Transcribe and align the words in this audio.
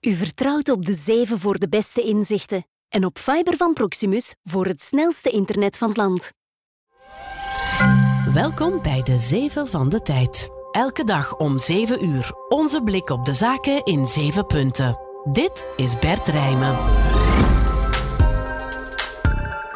U 0.00 0.14
vertrouwt 0.14 0.68
op 0.68 0.84
de 0.86 0.94
7 0.94 1.38
voor 1.38 1.58
de 1.58 1.68
beste 1.68 2.02
inzichten 2.02 2.66
en 2.88 3.04
op 3.04 3.18
Fiber 3.18 3.56
van 3.56 3.72
Proximus 3.72 4.34
voor 4.42 4.66
het 4.66 4.82
snelste 4.82 5.30
internet 5.30 5.78
van 5.78 5.88
het 5.88 5.96
land. 5.96 6.32
Welkom 8.34 8.82
bij 8.82 9.02
de 9.02 9.18
7 9.18 9.68
van 9.68 9.88
de 9.88 10.02
tijd. 10.02 10.48
Elke 10.70 11.04
dag 11.04 11.36
om 11.36 11.58
7 11.58 12.04
uur 12.04 12.32
onze 12.48 12.82
blik 12.82 13.10
op 13.10 13.24
de 13.24 13.34
zaken 13.34 13.84
in 13.84 14.06
7 14.06 14.46
punten. 14.46 14.98
Dit 15.32 15.66
is 15.76 15.98
Bert 15.98 16.28
Rijmen. 16.28 16.76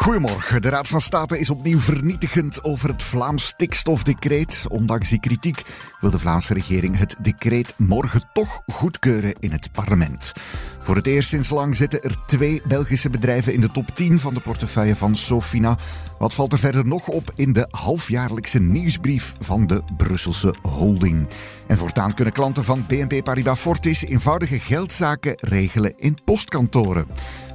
Goedemorgen. 0.04 0.62
De 0.62 0.68
Raad 0.68 0.88
van 0.88 1.00
State 1.00 1.38
is 1.38 1.50
opnieuw 1.50 1.78
vernietigend 1.78 2.64
over 2.64 2.88
het 2.88 3.02
Vlaams 3.02 3.46
stikstofdecreet. 3.46 4.64
Ondanks 4.68 5.08
die 5.08 5.20
kritiek 5.20 5.62
wil 6.00 6.10
de 6.10 6.18
Vlaamse 6.18 6.54
regering 6.54 6.98
het 6.98 7.16
decreet 7.20 7.74
morgen 7.78 8.22
toch 8.32 8.60
goedkeuren 8.66 9.34
in 9.38 9.52
het 9.52 9.72
parlement. 9.72 10.32
Voor 10.80 10.96
het 10.96 11.06
eerst 11.06 11.28
sinds 11.28 11.50
lang 11.50 11.76
zitten 11.76 12.02
er 12.02 12.16
twee 12.26 12.62
Belgische 12.68 13.10
bedrijven 13.10 13.52
in 13.52 13.60
de 13.60 13.68
top 13.68 13.88
10 13.94 14.18
van 14.18 14.34
de 14.34 14.40
portefeuille 14.40 14.96
van 14.96 15.16
Sofina. 15.16 15.78
Wat 16.18 16.34
valt 16.34 16.52
er 16.52 16.58
verder 16.58 16.86
nog 16.86 17.08
op 17.08 17.32
in 17.34 17.52
de 17.52 17.66
halfjaarlijkse 17.70 18.60
nieuwsbrief 18.60 19.32
van 19.40 19.66
de 19.66 19.82
Brusselse 19.96 20.54
holding? 20.62 21.28
En 21.66 21.78
voortaan 21.78 22.14
kunnen 22.14 22.34
klanten 22.34 22.64
van 22.64 22.84
BNP 22.86 23.24
Paribas 23.24 23.60
Fortis 23.60 24.04
eenvoudige 24.04 24.58
geldzaken 24.58 25.36
regelen 25.40 25.94
in 25.96 26.18
postkantoren. 26.24 27.06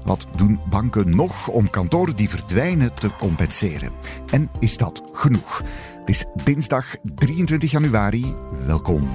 Wat 0.10 0.28
doen 0.36 0.60
banken 0.70 1.10
nog 1.10 1.48
om 1.48 1.70
kantoren 1.70 2.16
die 2.16 2.30
verdwijnen 2.30 2.94
te 2.94 3.10
compenseren? 3.20 3.92
En 4.32 4.50
is 4.60 4.78
dat 4.78 5.02
genoeg? 5.14 5.58
Het 6.00 6.10
is 6.10 6.26
dinsdag 6.44 6.96
23 7.16 7.72
januari. 7.72 8.36
Welkom. 8.66 9.10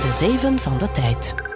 De 0.00 0.12
7 0.12 0.58
van 0.58 0.78
de 0.78 0.90
tijd. 0.90 1.53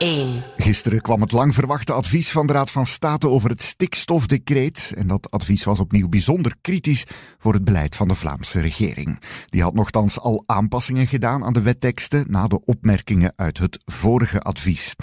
1. 0.00 0.42
Gisteren 0.56 1.00
kwam 1.00 1.20
het 1.20 1.32
lang 1.32 1.54
verwachte 1.54 1.92
advies 1.92 2.30
van 2.30 2.46
de 2.46 2.52
Raad 2.52 2.70
van 2.70 2.86
State 2.86 3.28
over 3.28 3.50
het 3.50 3.62
stikstofdecreet. 3.62 4.92
En 4.96 5.06
dat 5.06 5.30
advies 5.30 5.64
was 5.64 5.80
opnieuw 5.80 6.08
bijzonder 6.08 6.54
kritisch 6.60 7.04
voor 7.38 7.52
het 7.52 7.64
beleid 7.64 7.96
van 7.96 8.08
de 8.08 8.14
Vlaamse 8.14 8.60
regering. 8.60 9.20
Die 9.48 9.62
had 9.62 9.74
nogthans 9.74 10.20
al 10.20 10.42
aanpassingen 10.46 11.06
gedaan 11.06 11.44
aan 11.44 11.52
de 11.52 11.62
wetteksten 11.62 12.24
na 12.28 12.46
de 12.46 12.64
opmerkingen 12.64 13.32
uit 13.36 13.58
het 13.58 13.82
vorige 13.84 14.40
advies. 14.40 14.94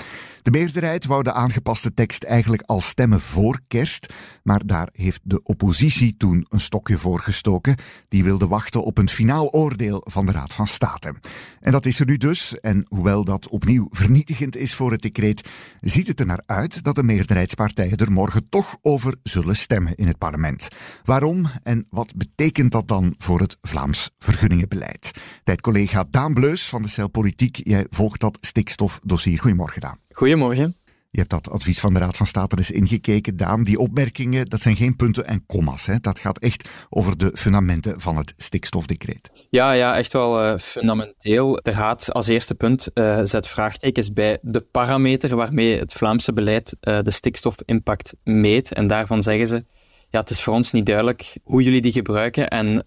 De 0.47 0.57
meerderheid 0.59 1.05
wou 1.05 1.23
de 1.23 1.33
aangepaste 1.33 1.93
tekst 1.93 2.23
eigenlijk 2.23 2.61
al 2.65 2.81
stemmen 2.81 3.19
voor 3.21 3.59
kerst, 3.67 4.13
maar 4.43 4.65
daar 4.65 4.89
heeft 4.91 5.19
de 5.23 5.43
oppositie 5.43 6.17
toen 6.17 6.45
een 6.49 6.59
stokje 6.59 6.97
voor 6.97 7.19
gestoken. 7.19 7.75
Die 8.07 8.23
wilde 8.23 8.47
wachten 8.47 8.83
op 8.83 8.97
een 8.97 9.09
finaal 9.09 9.49
oordeel 9.49 10.01
van 10.03 10.25
de 10.25 10.31
Raad 10.31 10.53
van 10.53 10.67
State. 10.67 11.15
En 11.59 11.71
dat 11.71 11.85
is 11.85 11.99
er 11.99 12.05
nu 12.05 12.17
dus, 12.17 12.59
en 12.59 12.85
hoewel 12.87 13.23
dat 13.23 13.49
opnieuw 13.49 13.87
vernietigend 13.89 14.55
is 14.55 14.73
voor 14.73 14.91
het 14.91 15.01
decreet, 15.01 15.49
ziet 15.81 16.07
het 16.07 16.19
er 16.19 16.25
naar 16.25 16.43
uit 16.45 16.83
dat 16.83 16.95
de 16.95 17.03
meerderheidspartijen 17.03 17.97
er 17.97 18.11
morgen 18.11 18.49
toch 18.49 18.77
over 18.81 19.15
zullen 19.23 19.55
stemmen 19.55 19.95
in 19.95 20.07
het 20.07 20.17
parlement. 20.17 20.67
Waarom 21.03 21.45
en 21.63 21.85
wat 21.89 22.15
betekent 22.15 22.71
dat 22.71 22.87
dan 22.87 23.13
voor 23.17 23.39
het 23.39 23.57
Vlaams 23.61 24.11
vergunningenbeleid? 24.19 25.11
Tijd-collega 25.43 26.05
Daan 26.09 26.33
Bleus 26.33 26.69
van 26.69 26.81
de 26.81 26.87
Cel 26.87 27.07
Politiek, 27.07 27.59
jij 27.63 27.85
volgt 27.89 28.19
dat 28.19 28.37
stikstofdossier. 28.41 29.39
Goedemorgen 29.39 29.81
Daan. 29.81 30.06
Goedemorgen. 30.17 30.75
Je 31.09 31.19
hebt 31.19 31.29
dat 31.29 31.49
advies 31.49 31.79
van 31.79 31.93
de 31.93 31.99
Raad 31.99 32.17
van 32.17 32.27
State 32.27 32.57
eens 32.57 32.71
ingekeken, 32.71 33.37
Daan. 33.37 33.63
Die 33.63 33.77
opmerkingen, 33.77 34.45
dat 34.45 34.61
zijn 34.61 34.75
geen 34.75 34.95
punten 34.95 35.25
en 35.25 35.45
komma's. 35.45 35.85
Hè. 35.85 35.97
Dat 35.97 36.19
gaat 36.19 36.37
echt 36.37 36.69
over 36.89 37.17
de 37.17 37.31
fundamenten 37.33 38.01
van 38.01 38.17
het 38.17 38.33
stikstofdecreet. 38.37 39.47
Ja, 39.49 39.71
ja 39.71 39.97
echt 39.97 40.13
wel 40.13 40.43
uh, 40.43 40.57
fundamenteel. 40.57 41.59
De 41.61 41.71
Raad 41.71 42.13
als 42.13 42.27
eerste 42.27 42.55
punt 42.55 42.89
uh, 42.93 43.19
zet 43.23 43.47
vraagtekens 43.47 44.13
bij 44.13 44.37
de 44.41 44.61
parameter 44.61 45.35
waarmee 45.35 45.79
het 45.79 45.93
Vlaamse 45.93 46.33
beleid 46.33 46.75
uh, 46.81 47.01
de 47.01 47.11
stikstofimpact 47.11 48.13
meet. 48.23 48.73
En 48.73 48.87
daarvan 48.87 49.23
zeggen 49.23 49.47
ze, 49.47 49.65
ja, 50.09 50.19
het 50.19 50.29
is 50.29 50.41
voor 50.41 50.53
ons 50.53 50.71
niet 50.71 50.85
duidelijk 50.85 51.37
hoe 51.43 51.63
jullie 51.63 51.81
die 51.81 51.91
gebruiken. 51.91 52.47
En 52.47 52.83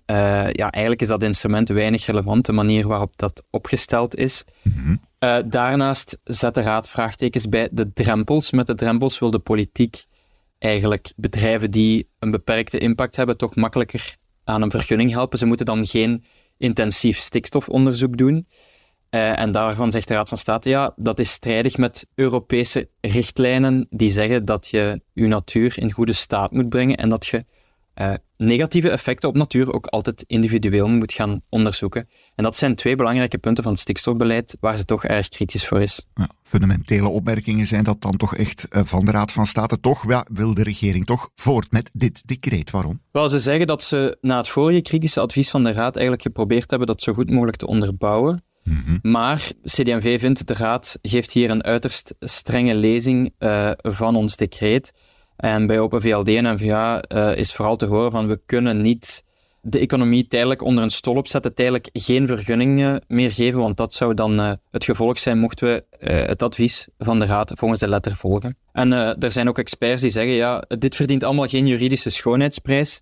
ja, 0.52 0.70
eigenlijk 0.70 1.02
is 1.02 1.08
dat 1.08 1.22
instrument 1.22 1.68
weinig 1.68 2.06
relevant, 2.06 2.46
de 2.46 2.52
manier 2.52 2.86
waarop 2.86 3.12
dat 3.16 3.42
opgesteld 3.50 4.16
is. 4.16 4.44
Mm 4.62 5.00
uh, 5.20 5.38
daarnaast 5.46 6.18
zet 6.24 6.54
de 6.54 6.60
Raad 6.60 6.88
vraagtekens 6.88 7.48
bij 7.48 7.68
de 7.72 7.92
drempels. 7.92 8.50
Met 8.50 8.66
de 8.66 8.74
drempels 8.74 9.18
wil 9.18 9.30
de 9.30 9.38
politiek 9.38 10.04
eigenlijk 10.58 11.12
bedrijven 11.16 11.70
die 11.70 12.08
een 12.18 12.30
beperkte 12.30 12.78
impact 12.78 13.16
hebben 13.16 13.36
toch 13.36 13.54
makkelijker 13.54 14.16
aan 14.44 14.62
een 14.62 14.70
vergunning 14.70 15.10
helpen. 15.10 15.38
Ze 15.38 15.46
moeten 15.46 15.66
dan 15.66 15.86
geen 15.86 16.24
intensief 16.56 17.18
stikstofonderzoek 17.18 18.16
doen. 18.16 18.46
Uh, 19.10 19.38
en 19.38 19.52
daarvan 19.52 19.90
zegt 19.90 20.08
de 20.08 20.14
Raad 20.14 20.28
van 20.28 20.38
State, 20.38 20.68
ja, 20.68 20.92
dat 20.96 21.18
is 21.18 21.30
strijdig 21.30 21.76
met 21.76 22.06
Europese 22.14 22.88
richtlijnen 23.00 23.86
die 23.90 24.10
zeggen 24.10 24.44
dat 24.44 24.68
je 24.68 25.02
je 25.12 25.26
natuur 25.26 25.78
in 25.78 25.92
goede 25.92 26.12
staat 26.12 26.52
moet 26.52 26.68
brengen 26.68 26.96
en 26.96 27.08
dat 27.08 27.26
je 27.26 27.44
uh, 28.00 28.12
negatieve 28.36 28.90
effecten 28.90 29.28
op 29.28 29.36
natuur 29.36 29.72
ook 29.72 29.86
altijd 29.86 30.24
individueel 30.26 30.88
moet 30.88 31.12
gaan 31.12 31.40
onderzoeken. 31.48 32.08
En 32.34 32.44
dat 32.44 32.56
zijn 32.56 32.74
twee 32.74 32.96
belangrijke 32.96 33.38
punten 33.38 33.62
van 33.62 33.72
het 33.72 33.80
stikstofbeleid 33.80 34.56
waar 34.60 34.76
ze 34.76 34.84
toch 34.84 35.04
erg 35.04 35.28
kritisch 35.28 35.66
voor 35.66 35.80
is. 35.80 36.06
Ja, 36.14 36.28
fundamentele 36.42 37.08
opmerkingen 37.08 37.66
zijn 37.66 37.84
dat 37.84 38.00
dan 38.00 38.16
toch 38.16 38.36
echt 38.36 38.66
uh, 38.70 38.82
van 38.84 39.04
de 39.04 39.10
Raad 39.10 39.32
van 39.32 39.46
State. 39.46 39.80
Toch 39.80 40.08
ja, 40.08 40.26
wil 40.32 40.54
de 40.54 40.62
regering 40.62 41.06
toch 41.06 41.30
voort 41.34 41.72
met 41.72 41.90
dit 41.92 42.28
decreet. 42.28 42.70
Waarom? 42.70 43.00
Wel, 43.10 43.28
ze 43.28 43.38
zeggen 43.38 43.66
dat 43.66 43.82
ze 43.82 44.18
na 44.20 44.36
het 44.36 44.48
vorige 44.48 44.80
kritische 44.80 45.20
advies 45.20 45.50
van 45.50 45.64
de 45.64 45.72
Raad 45.72 45.94
eigenlijk 45.94 46.22
geprobeerd 46.22 46.70
hebben 46.70 46.88
dat 46.88 47.02
zo 47.02 47.12
goed 47.12 47.30
mogelijk 47.30 47.56
te 47.56 47.66
onderbouwen. 47.66 48.42
Mm 48.70 48.98
Maar 49.02 49.50
CD&V 49.62 50.20
vindt 50.20 50.46
de 50.46 50.54
Raad 50.54 50.98
geeft 51.02 51.32
hier 51.32 51.50
een 51.50 51.62
uiterst 51.62 52.14
strenge 52.20 52.74
lezing 52.74 53.34
uh, 53.38 53.70
van 53.76 54.16
ons 54.16 54.36
decreet. 54.36 54.92
En 55.36 55.66
bij 55.66 55.78
Open 55.78 56.00
VLD 56.00 56.28
en 56.28 56.54
NVA 56.54 57.02
uh, 57.08 57.36
is 57.36 57.52
vooral 57.52 57.76
te 57.76 57.86
horen 57.86 58.10
van 58.10 58.26
we 58.26 58.40
kunnen 58.46 58.80
niet 58.80 59.24
de 59.62 59.78
economie 59.78 60.26
tijdelijk 60.26 60.62
onder 60.62 60.84
een 60.84 60.90
stol 60.90 61.16
opzetten, 61.16 61.54
tijdelijk 61.54 61.88
geen 61.92 62.26
vergunningen 62.26 63.04
meer 63.08 63.32
geven, 63.32 63.58
want 63.58 63.76
dat 63.76 63.94
zou 63.94 64.14
dan 64.14 64.40
uh, 64.40 64.52
het 64.70 64.84
gevolg 64.84 65.18
zijn 65.18 65.38
mochten 65.38 65.68
we 65.68 65.84
het 66.06 66.42
advies 66.42 66.88
van 66.98 67.18
de 67.18 67.26
Raad 67.26 67.52
volgens 67.54 67.80
de 67.80 67.88
letter 67.88 68.16
volgen. 68.16 68.56
En 68.72 68.92
er 68.92 69.32
zijn 69.32 69.48
ook 69.48 69.58
experts 69.58 70.02
die 70.02 70.10
zeggen, 70.10 70.32
ja, 70.32 70.64
dit 70.78 70.96
verdient 70.96 71.24
allemaal 71.24 71.48
geen 71.48 71.66
juridische 71.66 72.10
schoonheidsprijs. 72.10 73.00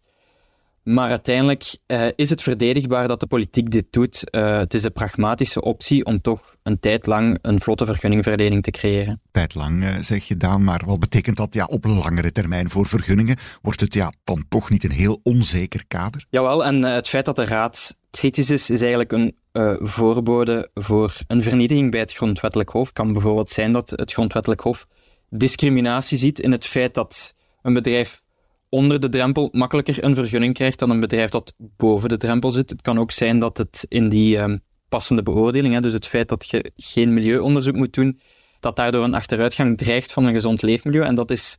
Maar 0.88 1.08
uiteindelijk 1.08 1.76
uh, 1.86 2.06
is 2.16 2.30
het 2.30 2.42
verdedigbaar 2.42 3.08
dat 3.08 3.20
de 3.20 3.26
politiek 3.26 3.70
dit 3.70 3.86
doet. 3.90 4.24
Uh, 4.30 4.58
het 4.58 4.74
is 4.74 4.84
een 4.84 4.92
pragmatische 4.92 5.62
optie 5.62 6.04
om 6.04 6.20
toch 6.20 6.56
een 6.62 6.80
tijd 6.80 7.06
lang 7.06 7.38
een 7.42 7.60
vlotte 7.60 7.86
vergunningverlening 7.86 8.62
te 8.62 8.70
creëren. 8.70 9.20
Tijd 9.30 9.54
lang, 9.54 9.82
uh, 9.82 9.90
zeg 10.00 10.24
je 10.24 10.36
Daan, 10.36 10.64
maar 10.64 10.82
wat 10.86 10.98
betekent 10.98 11.36
dat 11.36 11.54
ja, 11.54 11.64
op 11.64 11.84
langere 11.84 12.32
termijn 12.32 12.70
voor 12.70 12.86
vergunningen? 12.86 13.36
Wordt 13.62 13.80
het 13.80 13.94
ja, 13.94 14.12
dan 14.24 14.44
toch 14.48 14.70
niet 14.70 14.84
een 14.84 14.90
heel 14.90 15.20
onzeker 15.22 15.84
kader? 15.88 16.24
Jawel, 16.30 16.64
en 16.64 16.82
het 16.82 17.08
feit 17.08 17.24
dat 17.24 17.36
de 17.36 17.44
Raad 17.44 17.96
kritisch 18.10 18.50
is, 18.50 18.70
is 18.70 18.80
eigenlijk 18.80 19.12
een 19.12 19.34
voorbode 19.80 20.70
voor 20.74 21.16
een 21.26 21.42
vernietiging 21.42 21.90
bij 21.90 22.00
het 22.00 22.12
Grondwettelijk 22.12 22.70
Hof. 22.70 22.86
Het 22.86 22.94
kan 22.94 23.12
bijvoorbeeld 23.12 23.50
zijn 23.50 23.72
dat 23.72 23.90
het 23.90 24.12
Grondwettelijk 24.12 24.60
Hof 24.60 24.86
discriminatie 25.30 26.18
ziet 26.18 26.40
in 26.40 26.52
het 26.52 26.66
feit 26.66 26.94
dat 26.94 27.34
een 27.62 27.74
bedrijf 27.74 28.22
onder 28.68 29.00
de 29.00 29.08
drempel 29.08 29.48
makkelijker 29.52 30.04
een 30.04 30.14
vergunning 30.14 30.54
krijgt 30.54 30.78
dan 30.78 30.90
een 30.90 31.00
bedrijf 31.00 31.30
dat 31.30 31.54
boven 31.58 32.08
de 32.08 32.16
drempel 32.16 32.50
zit. 32.50 32.70
Het 32.70 32.82
kan 32.82 32.98
ook 32.98 33.10
zijn 33.10 33.38
dat 33.38 33.58
het 33.58 33.86
in 33.88 34.08
die 34.08 34.38
um, 34.38 34.60
passende 34.88 35.22
beoordeling, 35.22 35.74
hè, 35.74 35.80
dus 35.80 35.92
het 35.92 36.06
feit 36.06 36.28
dat 36.28 36.50
je 36.50 36.72
geen 36.76 37.14
milieuonderzoek 37.14 37.76
moet 37.76 37.94
doen, 37.94 38.20
dat 38.60 38.76
daardoor 38.76 39.04
een 39.04 39.14
achteruitgang 39.14 39.78
dreigt 39.78 40.12
van 40.12 40.24
een 40.24 40.32
gezond 40.32 40.62
leefmilieu. 40.62 41.04
En 41.04 41.14
dat 41.14 41.30
is 41.30 41.58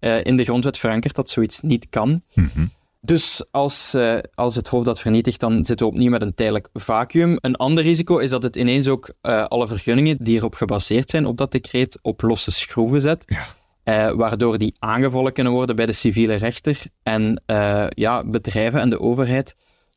uh, 0.00 0.24
in 0.24 0.36
de 0.36 0.44
grondwet 0.44 0.78
verankerd 0.78 1.14
dat 1.14 1.30
zoiets 1.30 1.60
niet 1.60 1.86
kan. 1.90 2.22
Mm 2.34 2.50
-hmm. 2.54 2.70
Dus 3.00 3.44
als, 3.50 3.94
uh, 3.94 4.18
als 4.34 4.54
het 4.54 4.68
Hof 4.68 4.84
dat 4.84 5.00
vernietigt, 5.00 5.40
dan 5.40 5.64
zitten 5.64 5.86
we 5.86 5.92
opnieuw 5.92 6.10
met 6.10 6.22
een 6.22 6.34
tijdelijk 6.34 6.68
vacuüm. 6.72 7.38
Een 7.40 7.56
ander 7.56 7.84
risico 7.84 8.18
is 8.18 8.30
dat 8.30 8.42
het 8.42 8.56
ineens 8.56 8.88
ook 8.88 9.12
uh, 9.22 9.44
alle 9.44 9.66
vergunningen 9.66 10.16
die 10.20 10.36
erop 10.36 10.54
gebaseerd 10.54 11.10
zijn 11.10 11.26
op 11.26 11.36
dat 11.36 11.52
decreet 11.52 11.98
op 12.02 12.22
losse 12.22 12.50
schroeven 12.50 13.00
zet. 13.00 13.22
Ja. 13.26 13.46
Uh, 13.88 14.10
waardoor 14.10 14.58
die 14.58 14.74
aangevallen 14.78 15.32
kunnen 15.32 15.52
worden 15.52 15.76
bij 15.76 15.86
de 15.86 15.92
civiele 15.92 16.34
rechter 16.34 16.82
en 17.02 17.42
uh, 17.46 17.86
ja, 17.88 18.24
bedrijven 18.24 18.80
en 18.80 18.90
de 18.90 19.00
overheid 19.00 19.56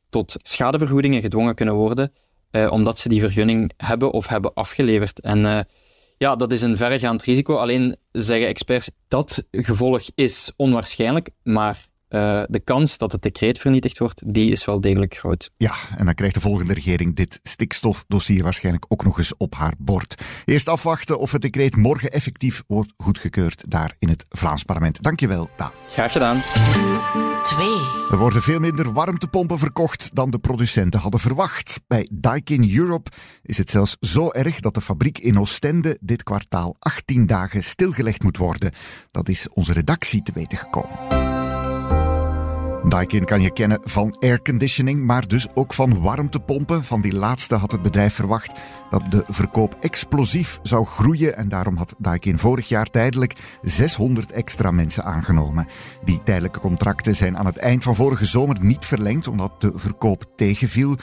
tot 0.09 0.35
schadevergoedingen 0.41 1.21
gedwongen 1.21 1.55
kunnen 1.55 1.73
worden, 1.73 2.13
uh, 2.51 2.71
omdat 2.71 2.97
ze 2.97 3.09
die 3.09 3.19
vergunning 3.19 3.71
hebben 3.77 4.11
of 4.11 4.27
hebben 4.27 4.53
afgeleverd. 4.53 5.19
En 5.19 5.67
ja, 6.17 6.35
dat 6.35 6.51
is 6.51 6.61
een 6.61 6.77
verregaand 6.77 7.23
risico. 7.23 7.55
Alleen 7.55 7.95
zeggen 8.11 8.47
experts 8.47 8.91
dat 9.07 9.43
gevolg 9.51 10.01
is 10.15 10.53
onwaarschijnlijk, 10.55 11.29
maar 11.43 11.87
uh, 12.09 12.41
de 12.47 12.59
kans 12.59 12.97
dat 12.97 13.11
het 13.11 13.21
decreet 13.21 13.59
vernietigd 13.59 13.97
wordt, 13.97 14.21
die 14.25 14.51
is 14.51 14.65
wel 14.65 14.81
degelijk 14.81 15.15
groot. 15.15 15.51
Ja, 15.57 15.73
en 15.97 16.05
dan 16.05 16.13
krijgt 16.13 16.35
de 16.35 16.41
volgende 16.41 16.73
regering 16.73 17.15
dit 17.15 17.39
stikstofdossier 17.43 18.43
waarschijnlijk 18.43 18.85
ook 18.87 19.03
nog 19.03 19.17
eens 19.17 19.37
op 19.37 19.55
haar 19.55 19.73
bord. 19.77 20.21
Eerst 20.45 20.69
afwachten 20.69 21.19
of 21.19 21.31
het 21.31 21.41
decreet 21.41 21.75
morgen 21.75 22.09
effectief 22.09 22.63
wordt 22.67 22.93
goedgekeurd 22.97 23.71
daar 23.71 23.95
in 23.99 24.09
het 24.09 24.25
Vlaams 24.29 24.63
parlement. 24.63 25.01
Dankjewel, 25.01 25.49
Daan. 25.55 25.71
Graag 25.87 26.11
gedaan. 26.11 26.41
2. 27.43 27.67
Er 28.09 28.17
worden 28.17 28.41
veel 28.41 28.59
minder 28.59 28.93
warmtepompen 28.93 29.59
verkocht 29.59 30.15
dan 30.15 30.29
de 30.29 30.39
producenten 30.39 30.99
hadden 30.99 31.19
verwacht. 31.19 31.81
Bij 31.87 32.07
Daikin 32.13 32.75
Europe 32.75 33.11
is 33.43 33.57
het 33.57 33.69
zelfs 33.69 33.97
zo 33.99 34.31
erg 34.31 34.59
dat 34.59 34.73
de 34.73 34.81
fabriek 34.81 35.17
in 35.17 35.39
Oostende 35.39 35.97
dit 36.01 36.23
kwartaal 36.23 36.75
18 36.79 37.25
dagen 37.25 37.63
stilgelegd 37.63 38.23
moet 38.23 38.37
worden. 38.37 38.71
Dat 39.11 39.29
is 39.29 39.49
onze 39.49 39.73
redactie 39.73 40.21
te 40.21 40.31
weten 40.33 40.57
gekomen. 40.57 41.28
Daikin 42.87 43.25
kan 43.25 43.41
je 43.41 43.51
kennen 43.51 43.79
van 43.83 44.15
airconditioning, 44.19 45.03
maar 45.03 45.27
dus 45.27 45.47
ook 45.53 45.73
van 45.73 46.01
warmtepompen. 46.01 46.83
Van 46.83 47.01
die 47.01 47.13
laatste 47.13 47.55
had 47.55 47.71
het 47.71 47.81
bedrijf 47.81 48.13
verwacht 48.13 48.53
dat 48.89 49.11
de 49.11 49.23
verkoop 49.27 49.77
explosief 49.79 50.59
zou 50.63 50.85
groeien. 50.85 51.37
En 51.37 51.49
daarom 51.49 51.77
had 51.77 51.95
Daikin 51.97 52.37
vorig 52.37 52.67
jaar 52.67 52.85
tijdelijk 52.85 53.35
600 53.61 54.31
extra 54.31 54.71
mensen 54.71 55.03
aangenomen. 55.03 55.67
Die 56.03 56.23
tijdelijke 56.23 56.59
contracten 56.59 57.15
zijn 57.15 57.37
aan 57.37 57.45
het 57.45 57.57
eind 57.57 57.83
van 57.83 57.95
vorige 57.95 58.25
zomer 58.25 58.57
niet 58.61 58.85
verlengd, 58.85 59.27
omdat 59.27 59.61
de 59.61 59.71
verkoop 59.75 60.23
tegenviel. 60.35 60.97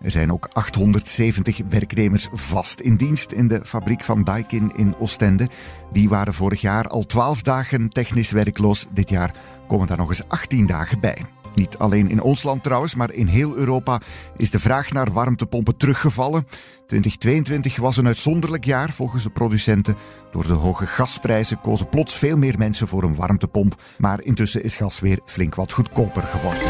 Er 0.00 0.10
zijn 0.10 0.32
ook 0.32 0.48
870 0.52 1.60
werknemers 1.68 2.28
vast 2.32 2.80
in 2.80 2.96
dienst 2.96 3.32
in 3.32 3.48
de 3.48 3.60
fabriek 3.64 4.04
van 4.04 4.24
Daikin 4.24 4.72
in 4.76 4.94
Oostende. 4.98 5.48
Die 5.92 6.08
waren 6.08 6.34
vorig 6.34 6.60
jaar 6.60 6.88
al 6.88 7.02
12 7.02 7.42
dagen 7.42 7.88
technisch 7.88 8.30
werkloos. 8.30 8.86
Dit 8.92 9.10
jaar 9.10 9.34
komen 9.66 9.86
daar 9.86 9.96
nog 9.96 10.08
eens 10.08 10.28
18 10.28 10.66
dagen 10.66 11.00
bij. 11.00 11.16
Niet 11.54 11.78
alleen 11.78 12.10
in 12.10 12.22
ons 12.22 12.42
land 12.42 12.62
trouwens, 12.62 12.94
maar 12.94 13.12
in 13.12 13.26
heel 13.26 13.56
Europa 13.56 14.00
is 14.36 14.50
de 14.50 14.58
vraag 14.58 14.90
naar 14.90 15.12
warmtepompen 15.12 15.76
teruggevallen. 15.76 16.46
2022 16.86 17.76
was 17.76 17.96
een 17.96 18.06
uitzonderlijk 18.06 18.64
jaar 18.64 18.90
volgens 18.90 19.22
de 19.22 19.30
producenten. 19.30 19.96
Door 20.30 20.46
de 20.46 20.52
hoge 20.52 20.86
gasprijzen 20.86 21.60
kozen 21.60 21.88
plots 21.88 22.14
veel 22.14 22.36
meer 22.36 22.58
mensen 22.58 22.88
voor 22.88 23.02
een 23.02 23.14
warmtepomp. 23.14 23.82
Maar 23.98 24.22
intussen 24.22 24.62
is 24.62 24.76
gas 24.76 25.00
weer 25.00 25.20
flink 25.24 25.54
wat 25.54 25.72
goedkoper 25.72 26.22
geworden. 26.22 26.62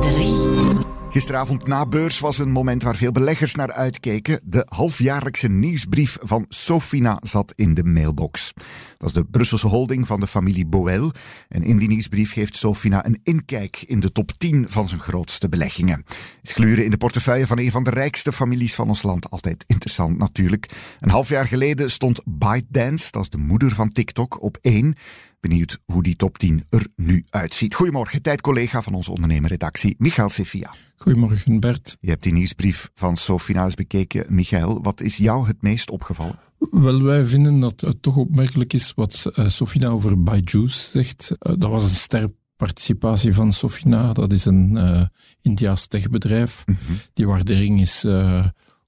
3. 0.00 0.87
Gisteravond 1.10 1.66
na 1.66 1.86
beurs 1.86 2.18
was 2.18 2.38
een 2.38 2.50
moment 2.50 2.82
waar 2.82 2.96
veel 2.96 3.12
beleggers 3.12 3.54
naar 3.54 3.72
uitkeken. 3.72 4.40
De 4.44 4.66
halfjaarlijkse 4.68 5.48
nieuwsbrief 5.48 6.18
van 6.20 6.44
Sofina 6.48 7.18
zat 7.22 7.52
in 7.56 7.74
de 7.74 7.84
mailbox. 7.84 8.52
Dat 8.98 9.08
is 9.08 9.14
de 9.14 9.24
Brusselse 9.24 9.66
holding 9.66 10.06
van 10.06 10.20
de 10.20 10.26
familie 10.26 10.66
Boel. 10.66 11.12
En 11.48 11.62
in 11.62 11.78
die 11.78 11.88
nieuwsbrief 11.88 12.32
geeft 12.32 12.56
Sofina 12.56 13.06
een 13.06 13.20
inkijk 13.22 13.84
in 13.86 14.00
de 14.00 14.12
top 14.12 14.32
10 14.38 14.66
van 14.68 14.88
zijn 14.88 15.00
grootste 15.00 15.48
beleggingen. 15.48 16.04
Is 16.42 16.52
gluren 16.52 16.84
in 16.84 16.90
de 16.90 16.96
portefeuille 16.96 17.46
van 17.46 17.58
een 17.58 17.70
van 17.70 17.82
de 17.82 17.90
rijkste 17.90 18.32
families 18.32 18.74
van 18.74 18.88
ons 18.88 19.02
land. 19.02 19.30
Altijd 19.30 19.64
interessant 19.66 20.18
natuurlijk. 20.18 20.70
Een 20.98 21.10
half 21.10 21.28
jaar 21.28 21.46
geleden 21.46 21.90
stond 21.90 22.20
ByteDance, 22.24 23.10
dat 23.10 23.22
is 23.22 23.30
de 23.30 23.38
moeder 23.38 23.74
van 23.74 23.92
TikTok, 23.92 24.42
op 24.42 24.58
1. 24.60 24.94
Benieuwd 25.40 25.78
hoe 25.84 26.02
die 26.02 26.16
top 26.16 26.38
10 26.38 26.64
er 26.70 26.86
nu 26.96 27.24
uitziet. 27.30 27.74
Goedemorgen, 27.74 28.22
tijdcollega 28.22 28.82
van 28.82 28.94
onze 28.94 29.10
ondernemerredactie, 29.10 29.94
Michael 29.98 30.28
Sefia. 30.28 30.74
Goedemorgen, 30.96 31.60
Bert. 31.60 31.96
Je 32.00 32.08
hebt 32.10 32.22
die 32.22 32.32
nieuwsbrief 32.32 32.90
van 32.94 33.16
Sofina 33.16 33.64
eens 33.64 33.74
bekeken. 33.74 34.26
Michael, 34.28 34.82
wat 34.82 35.00
is 35.00 35.16
jou 35.16 35.46
het 35.46 35.62
meest 35.62 35.90
opgevallen? 35.90 36.38
Wel, 36.70 37.02
wij 37.02 37.24
vinden 37.24 37.60
dat 37.60 37.80
het 37.80 38.02
toch 38.02 38.16
opmerkelijk 38.16 38.72
is 38.72 38.92
wat 38.94 39.32
uh, 39.34 39.48
Sofina 39.48 39.88
over 39.88 40.22
Byju's 40.22 40.90
zegt. 40.90 41.30
Uh, 41.30 41.52
dat 41.58 41.70
was 41.70 41.84
een 41.84 41.90
sterk 41.90 42.32
participatie 42.56 43.34
van 43.34 43.52
Sofina. 43.52 44.12
Dat 44.12 44.32
is 44.32 44.44
een 44.44 44.74
uh, 44.76 45.02
Indiaas 45.42 45.86
techbedrijf. 45.86 46.62
Mm 46.66 46.76
-hmm. 46.86 46.96
Die 47.12 47.26
waardering 47.26 47.80
is 47.80 48.04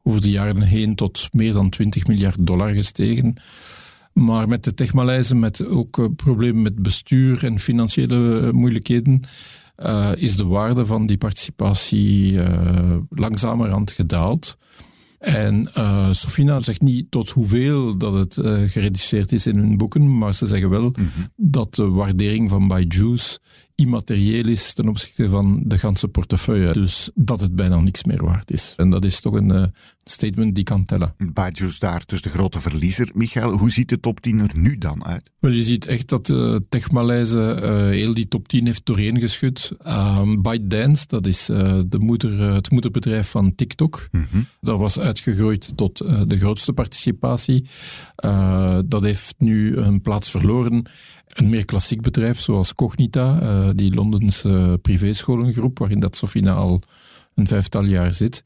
over 0.02 0.20
de 0.20 0.30
jaren 0.30 0.62
heen 0.62 0.94
tot 0.94 1.28
meer 1.30 1.52
dan 1.52 1.70
20 1.70 2.06
miljard 2.06 2.46
dollar 2.46 2.74
gestegen. 2.74 3.36
Maar 4.12 4.48
met 4.48 4.64
de 4.64 4.74
techmaleizen, 4.74 5.38
met 5.38 5.66
ook 5.66 6.14
problemen 6.16 6.62
met 6.62 6.82
bestuur 6.82 7.44
en 7.44 7.58
financiële 7.58 8.52
moeilijkheden, 8.52 9.20
uh, 9.78 10.10
is 10.14 10.36
de 10.36 10.44
waarde 10.44 10.86
van 10.86 11.06
die 11.06 11.18
participatie 11.18 12.32
uh, 12.32 12.96
langzamerhand 13.08 13.90
gedaald. 13.90 14.56
En 15.18 15.70
uh, 15.76 16.12
Sofina 16.12 16.60
zegt 16.60 16.80
niet 16.80 17.10
tot 17.10 17.30
hoeveel 17.30 17.98
dat 17.98 18.14
het 18.14 18.34
gereduceerd 18.70 19.32
is 19.32 19.46
in 19.46 19.56
hun 19.56 19.76
boeken, 19.76 20.18
maar 20.18 20.34
ze 20.34 20.46
zeggen 20.46 20.70
wel 20.70 20.82
mm 20.82 20.92
-hmm. 20.94 21.28
dat 21.36 21.74
de 21.74 21.88
waardering 21.88 22.50
van 22.50 22.68
Byju's 22.68 23.38
immaterieel 23.80 24.46
is 24.46 24.72
ten 24.72 24.88
opzichte 24.88 25.28
van 25.28 25.62
de 25.64 25.78
ganse 25.78 26.08
portefeuille. 26.08 26.72
Dus 26.72 27.10
dat 27.14 27.40
het 27.40 27.56
bijna 27.56 27.80
niks 27.80 28.04
meer 28.04 28.24
waard 28.24 28.50
is. 28.50 28.74
En 28.76 28.90
dat 28.90 29.04
is 29.04 29.20
toch 29.20 29.34
een 29.34 29.52
uh, 29.52 29.64
statement 30.04 30.54
die 30.54 30.64
kan 30.64 30.84
tellen. 30.84 31.14
Byju's 31.32 31.78
daar, 31.78 32.02
dus 32.06 32.22
de 32.22 32.28
grote 32.28 32.60
verliezer. 32.60 33.10
Michael, 33.14 33.56
hoe 33.58 33.70
ziet 33.70 33.88
de 33.88 34.00
top 34.00 34.20
10 34.20 34.38
er 34.38 34.50
nu 34.54 34.78
dan 34.78 35.04
uit? 35.04 35.30
Wel, 35.38 35.50
je 35.50 35.62
ziet 35.62 35.86
echt 35.86 36.08
dat 36.08 36.28
uh, 36.28 36.56
Techmaleize 36.68 37.58
uh, 37.62 37.68
heel 37.68 38.14
die 38.14 38.28
top 38.28 38.48
10 38.48 38.66
heeft 38.66 38.86
doorheen 38.86 39.20
geschud. 39.20 39.72
Um, 39.86 40.42
ByteDance, 40.42 41.04
dat 41.06 41.26
is 41.26 41.46
de 41.86 41.98
moeder, 41.98 42.40
het 42.40 42.70
moederbedrijf 42.70 43.30
van 43.30 43.54
TikTok. 43.54 44.08
Mm 44.10 44.26
-hmm. 44.30 44.46
Dat 44.60 44.78
was 44.78 44.98
uitgegroeid 44.98 45.76
tot 45.76 45.98
de 46.28 46.38
grootste 46.38 46.72
participatie. 46.72 47.64
dat 48.86 49.02
heeft 49.02 49.34
nu 49.38 49.76
een 49.76 50.00
plaats 50.00 50.30
verloren. 50.30 50.88
Een 51.26 51.48
meer 51.48 51.64
klassiek 51.64 52.00
bedrijf 52.00 52.40
zoals 52.40 52.74
Cognita, 52.74 53.38
die 53.74 53.94
Londense 53.94 54.78
privéscholengroep, 54.82 55.78
waarin 55.78 56.00
dat 56.00 56.16
Sofina 56.16 56.52
al 56.52 56.80
een 57.34 57.46
vijftal 57.46 57.84
jaar 57.84 58.14
zit, 58.14 58.42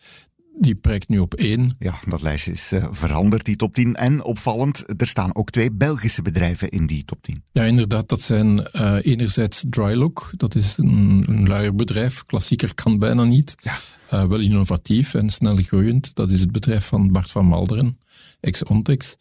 die 0.59 0.75
prijkt 0.75 1.09
nu 1.09 1.19
op 1.19 1.35
één. 1.35 1.77
Ja, 1.79 1.95
dat 2.09 2.23
lijstje 2.23 2.53
is 2.53 2.73
uh, 2.73 2.87
veranderd, 2.91 3.45
die 3.45 3.57
top 3.57 3.75
10. 3.75 3.97
En 3.97 4.23
opvallend, 4.23 5.01
er 5.01 5.07
staan 5.07 5.35
ook 5.35 5.51
twee 5.51 5.73
Belgische 5.73 6.23
bedrijven 6.23 6.69
in 6.69 6.87
die 6.87 7.05
top 7.05 7.23
10. 7.23 7.43
Ja, 7.53 7.63
inderdaad. 7.63 8.09
Dat 8.09 8.21
zijn 8.21 8.69
uh, 8.73 8.97
enerzijds 9.03 9.65
Drylock. 9.69 10.31
Dat 10.37 10.55
is 10.55 10.77
een, 10.77 11.25
een 11.27 11.47
luierbedrijf. 11.47 12.25
Klassieker 12.27 12.75
kan 12.75 12.99
bijna 12.99 13.25
niet. 13.25 13.55
Ja. 13.59 13.77
Uh, 14.13 14.25
wel 14.25 14.41
innovatief 14.41 15.15
en 15.15 15.31
snel 15.31 15.57
groeiend. 15.57 16.15
Dat 16.15 16.31
is 16.31 16.41
het 16.41 16.53
bedrijf 16.53 16.87
van 16.87 17.13
Bart 17.13 17.31
van 17.31 17.47
Malderen, 17.47 17.99
ex-Ontex. 18.45 19.17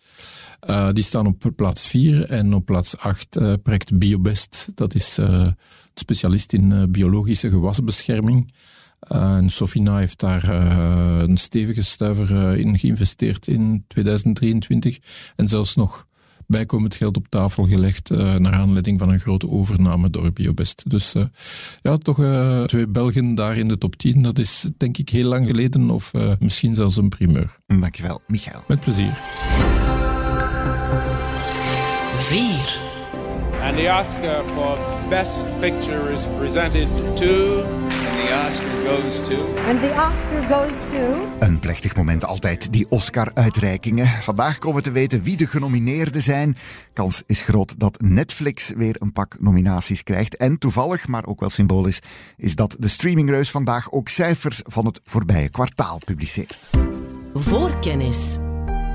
Uh, 0.70 0.90
die 0.92 1.04
staan 1.04 1.26
op 1.26 1.52
plaats 1.56 1.88
4 1.88 2.30
en 2.30 2.54
op 2.54 2.66
plaats 2.66 2.98
8 2.98 3.38
uh, 3.38 3.54
project 3.64 3.98
Biobest. 3.98 4.72
Dat 4.76 4.96
is 4.96 5.20
uh, 5.20 5.48
specialist 5.94 6.54
in 6.54 6.92
biologische 6.92 7.50
gewasbescherming. 7.50 8.54
Sofina 9.46 9.98
heeft 9.98 10.20
daar 10.20 10.50
een 11.24 11.38
stevige 11.38 11.82
stuiver 11.82 12.58
in 12.58 12.80
geïnvesteerd 12.80 13.48
in 13.48 13.86
2023 13.88 15.00
en 15.36 15.48
zelfs 15.48 15.76
nog 15.76 16.08
bijkomend 16.48 16.96
geld 16.96 17.18
op 17.18 17.28
tafel 17.30 17.64
gelegd 17.64 18.10
naar 18.10 18.54
aanleiding 18.54 19.00
van 19.00 19.10
een 19.10 19.20
grote 19.20 19.50
overname 19.50 20.10
door 20.10 20.34
Biobest. 20.34 20.90
Dus 20.90 21.14
ja, 21.82 21.98
toch 21.98 22.22
twee 22.66 22.88
Belgen 22.88 23.36
daar 23.36 23.58
in 23.58 23.68
de 23.68 23.78
top 23.78 23.96
10. 23.96 24.22
Dat 24.22 24.40
is 24.40 24.70
denk 24.78 24.98
ik 24.98 25.10
heel 25.10 25.28
lang 25.28 25.48
geleden 25.48 25.90
of 25.90 26.12
misschien 26.40 26.76
zelfs 26.76 26.98
een 26.98 27.10
primeur. 27.10 27.58
Dankjewel, 27.68 28.22
Michael. 28.28 28.64
Met 28.68 28.80
plezier. 28.80 29.14
4. 32.18 32.82
And 33.62 33.78
the 33.78 33.98
Oscar 34.00 34.44
for 34.44 34.78
Best 35.10 35.60
Picture 35.60 36.14
is 36.14 36.28
presented 36.38 36.88
to. 37.16 37.93
And 38.24 38.32
the 38.32 38.48
Oscar 38.48 39.02
goes 39.02 39.28
to. 39.28 39.36
And 39.68 39.80
the 39.80 39.90
Oscar 39.90 40.58
goes 40.58 40.92
to. 40.92 41.30
Een 41.40 41.60
plechtig 41.60 41.96
moment 41.96 42.26
altijd, 42.26 42.74
die 42.74 42.90
Oscar-uitreikingen. 42.90 44.08
Vandaag 44.08 44.58
komen 44.58 44.78
we 44.78 44.84
te 44.84 44.92
weten 44.92 45.24
wie 45.24 45.38
de 45.38 45.48
genomineerden 45.48 46.22
zijn. 46.22 46.56
Kans 46.94 47.24
is 47.26 47.42
groot 47.42 47.80
dat 47.80 48.02
Netflix 48.02 48.72
weer 48.76 48.96
een 49.00 49.12
pak 49.12 49.36
nominaties 49.40 50.04
krijgt. 50.04 50.38
En 50.38 50.58
toevallig, 50.58 51.08
maar 51.08 51.26
ook 51.26 51.40
wel 51.40 51.50
symbolisch, 51.50 52.02
is 52.38 52.56
dat 52.56 52.76
de 52.80 52.88
streamingreus 52.88 53.52
vandaag 53.52 53.92
ook 53.92 54.10
cijfers 54.10 54.62
van 54.66 54.86
het 54.86 55.02
voorbije 55.04 55.50
kwartaal 55.50 56.00
publiceert. 56.06 56.70
Voorkennis. 57.34 58.38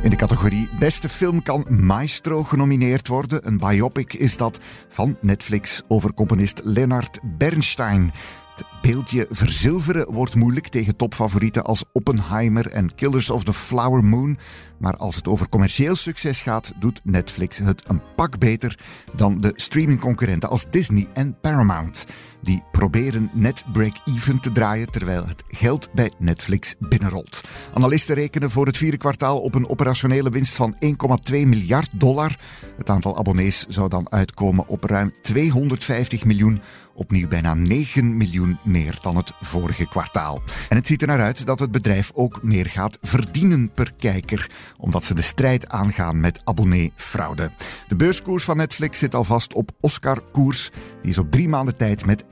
In 0.02 0.10
de 0.10 0.16
categorie 0.16 0.68
Beste 0.78 1.08
Film 1.08 1.42
kan 1.42 1.66
Maestro 1.68 2.44
genomineerd 2.44 3.08
worden. 3.08 3.46
Een 3.46 3.58
biopic 3.58 4.12
is 4.12 4.36
dat 4.36 4.58
van 4.88 5.16
Netflix 5.20 5.82
over 5.88 6.14
componist 6.14 6.60
Leonard 6.64 7.20
Bernstein. 7.22 8.12
Het 8.58 8.66
beeldje 8.82 9.26
verzilveren 9.30 10.12
wordt 10.12 10.34
moeilijk 10.34 10.68
tegen 10.68 10.96
topfavorieten 10.96 11.64
als 11.64 11.84
Oppenheimer 11.92 12.70
en 12.70 12.94
Killers 12.94 13.30
of 13.30 13.44
the 13.44 13.52
Flower 13.52 14.04
Moon. 14.04 14.38
Maar 14.78 14.96
als 14.96 15.16
het 15.16 15.28
over 15.28 15.48
commercieel 15.48 15.94
succes 15.94 16.42
gaat, 16.42 16.72
doet 16.78 17.00
Netflix 17.04 17.58
het 17.58 17.88
een 17.88 18.02
pak 18.16 18.38
beter 18.38 18.78
dan 19.14 19.40
de 19.40 19.52
streamingconcurrenten 19.54 20.48
als 20.48 20.64
Disney 20.70 21.08
en 21.14 21.40
Paramount. 21.40 22.06
Die 22.42 22.62
proberen 22.70 23.30
net 23.32 23.64
break-even 23.72 24.40
te 24.40 24.52
draaien 24.52 24.90
terwijl 24.90 25.26
het 25.26 25.44
geld 25.48 25.88
bij 25.92 26.12
Netflix 26.18 26.74
binnenrolt. 26.78 27.40
Analisten 27.74 28.14
rekenen 28.14 28.50
voor 28.50 28.66
het 28.66 28.76
vierde 28.76 28.96
kwartaal 28.96 29.40
op 29.40 29.54
een 29.54 29.68
operationele 29.68 30.30
winst 30.30 30.54
van 30.54 30.76
1,2 30.84 30.90
miljard 31.30 31.88
dollar. 31.92 32.38
Het 32.76 32.90
aantal 32.90 33.18
abonnees 33.18 33.66
zou 33.66 33.88
dan 33.88 34.12
uitkomen 34.12 34.68
op 34.68 34.84
ruim 34.84 35.12
250 35.22 36.24
miljoen 36.24 36.60
Opnieuw 36.98 37.28
bijna 37.28 37.54
9 37.54 38.16
miljoen 38.16 38.58
meer 38.62 38.96
dan 39.00 39.16
het 39.16 39.32
vorige 39.40 39.88
kwartaal. 39.88 40.42
En 40.68 40.76
het 40.76 40.86
ziet 40.86 41.02
er 41.02 41.08
naar 41.08 41.20
uit 41.20 41.46
dat 41.46 41.60
het 41.60 41.70
bedrijf 41.70 42.10
ook 42.14 42.42
meer 42.42 42.66
gaat 42.66 42.98
verdienen 43.02 43.70
per 43.70 43.92
kijker, 43.98 44.50
omdat 44.76 45.04
ze 45.04 45.14
de 45.14 45.22
strijd 45.22 45.68
aangaan 45.68 46.20
met 46.20 46.40
abonnee-fraude. 46.44 47.50
De 47.88 47.96
beurskoers 47.96 48.44
van 48.44 48.56
Netflix 48.56 48.98
zit 48.98 49.14
alvast 49.14 49.54
op 49.54 49.70
Oscar-koers. 49.80 50.70
Die 51.02 51.10
is 51.10 51.18
op 51.18 51.30
drie 51.30 51.48
maanden 51.48 51.76
tijd 51.76 52.06
met 52.06 52.24
40% 52.24 52.28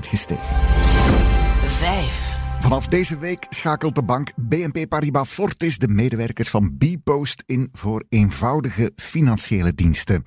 gestegen. 0.00 0.56
5. 1.66 2.32
Vanaf 2.62 2.86
deze 2.86 3.18
week 3.18 3.46
schakelt 3.48 3.94
de 3.94 4.02
bank 4.02 4.32
BNP 4.36 4.88
Paribas 4.88 5.30
Fortis 5.30 5.78
de 5.78 5.88
medewerkers 5.88 6.48
van 6.48 6.76
Bpost 6.78 7.42
in 7.46 7.68
voor 7.72 8.04
eenvoudige 8.08 8.92
financiële 8.96 9.74
diensten. 9.74 10.22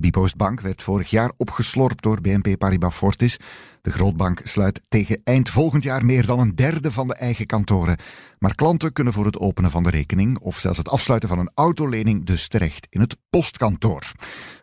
Bpost 0.00 0.36
Bank 0.36 0.60
werd 0.60 0.82
vorig 0.82 1.10
jaar 1.10 1.32
opgeslorpt 1.36 2.02
door 2.02 2.20
BNP 2.20 2.58
Paribas 2.58 2.96
Fortis. 2.96 3.38
De 3.82 3.90
grootbank 3.90 4.40
sluit 4.44 4.84
tegen 4.88 5.20
eind 5.24 5.48
volgend 5.48 5.82
jaar 5.82 6.04
meer 6.04 6.26
dan 6.26 6.38
een 6.38 6.54
derde 6.54 6.90
van 6.90 7.08
de 7.08 7.14
eigen 7.14 7.46
kantoren. 7.46 7.96
Maar 8.38 8.54
klanten 8.54 8.92
kunnen 8.92 9.12
voor 9.12 9.24
het 9.24 9.38
openen 9.38 9.70
van 9.70 9.82
de 9.82 9.90
rekening 9.90 10.38
of 10.38 10.58
zelfs 10.58 10.78
het 10.78 10.88
afsluiten 10.88 11.28
van 11.28 11.38
een 11.38 11.50
autolening 11.54 12.24
dus 12.24 12.48
terecht 12.48 12.86
in 12.90 13.00
het 13.00 13.16
postkantoor. 13.30 14.02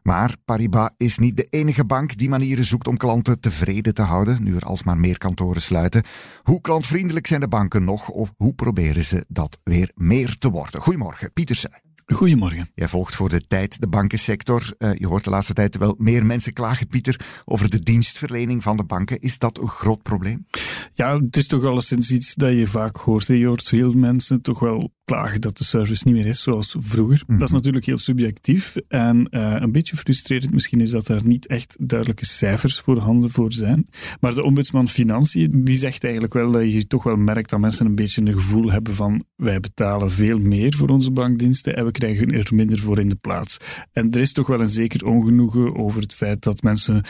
Maar 0.04 0.36
Paribas 0.46 0.94
is 0.98 1.18
niet 1.18 1.38
de 1.38 1.48
enige 1.50 1.86
bank 1.86 2.18
die 2.18 2.30
manieren 2.30 2.66
zoekt 2.66 2.88
om 2.88 2.98
klanten 2.98 3.40
tevreden 3.40 3.94
te 3.94 4.02
houden, 4.02 4.44
nu 4.44 4.56
er 4.56 4.66
alsmaar 4.66 4.98
meer 4.98 5.18
kantoren 5.18 5.62
sluiten. 5.62 6.04
Hoe 6.44 6.62
klantvriendelijk 6.62 7.28
zijn 7.28 7.42
de 7.42 7.48
banken 7.48 7.84
nog 7.84 8.10
of 8.10 8.34
hoe 8.38 8.54
proberen 8.54 9.04
ze 9.04 9.26
dat 9.28 9.60
weer 9.64 9.92
meer 9.96 10.38
te 10.38 10.50
worden? 10.50 10.82
Goedemorgen, 10.82 11.34
Pieter. 11.34 11.83
Goedemorgen. 12.06 12.70
Jij 12.76 12.88
volgt 12.88 13.16
voor 13.16 13.30
de 13.30 13.48
tijd 13.48 13.82
de 13.82 13.88
bankensector. 13.88 14.74
Uh, 14.80 14.94
je 14.94 15.08
hoort 15.08 15.24
de 15.24 15.30
laatste 15.30 15.54
tijd 15.54 15.78
wel 15.78 15.96
meer 15.98 16.26
mensen 16.26 16.54
klagen, 16.54 16.88
Pieter, 16.88 17.20
over 17.46 17.70
de 17.70 17.80
dienstverlening 17.80 18.64
van 18.64 18.78
de 18.78 18.84
banken. 18.84 19.20
Is 19.20 19.38
dat 19.38 19.62
een 19.62 19.68
groot 19.68 20.02
probleem? 20.02 20.46
Ja, 20.94 21.20
het 21.20 21.38
is 21.38 21.48
toch 21.48 21.64
alleszins 21.66 22.12
iets 22.12 22.34
dat 22.34 22.52
je 22.52 22.68
vaak 22.68 22.96
hoort. 22.96 23.28
Je 23.28 23.46
hoort 23.46 23.68
veel 23.68 23.92
mensen 23.92 24.42
toch 24.42 24.60
wel 24.60 24.92
klagen 25.06 25.42
dat 25.42 25.58
de 25.58 25.64
service 25.64 26.04
niet 26.06 26.16
meer 26.16 26.26
is 26.26 26.42
zoals 26.42 26.76
vroeger. 26.80 27.24
Dat 27.28 27.42
is 27.42 27.48
mhm. 27.48 27.54
natuurlijk 27.54 27.86
heel 27.86 27.98
subjectief 27.98 28.76
en 28.88 29.28
uh, 29.32 29.56
een 29.60 29.72
beetje 29.72 29.96
frustrerend 29.96 30.54
misschien 30.54 30.82
is 30.82 30.92
dat 30.92 31.08
daar 31.08 31.26
niet 31.26 31.48
echt 31.48 31.76
duidelijke 31.80 32.26
cijfers 32.26 32.80
voor 32.80 32.98
handen 32.98 33.30
voor 33.30 33.54
zijn. 33.54 33.88
Maar 34.20 34.34
de 34.34 34.44
ombudsman 34.44 34.88
Financiën 34.88 35.64
die 35.64 35.78
zegt 35.78 36.04
eigenlijk 36.04 36.34
wel 36.34 36.52
dat 36.52 36.74
je 36.74 36.88
toch 36.88 37.04
wel 37.04 37.16
merkt 37.16 37.50
dat 37.50 37.60
mensen 37.60 37.86
een 37.86 37.96
beetje 37.96 38.22
een 38.22 38.34
gevoel 38.34 38.72
hebben 38.72 38.94
van 38.94 39.24
wij 39.36 39.60
betalen 39.60 40.12
veel 40.12 40.40
meer 40.40 40.76
voor 40.76 40.90
onze 40.90 41.12
bankdiensten 41.12 41.76
en 41.76 41.86
we 41.86 41.92
krijgen 41.92 42.32
er 42.32 42.50
minder 42.54 42.80
voor 42.80 43.00
in 43.00 43.10
de 43.10 43.16
plaats. 43.16 43.58
En 43.92 44.12
er 44.12 44.22
is 44.22 44.32
toch 44.32 44.48
wel 44.48 44.60
een 44.60 44.68
zeker 44.68 45.06
ongenoegen 45.06 45.76
over 45.76 46.02
het 46.02 46.14
feit 46.14 46.44
dat 46.44 46.62
mensen 46.62 47.04